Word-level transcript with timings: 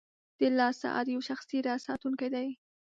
•د 0.39 0.41
لاس 0.57 0.75
ساعت 0.83 1.05
یو 1.13 1.21
شخصي 1.29 1.57
راز 1.67 1.79
ساتونکی 1.87 2.29
دی. 2.35 2.47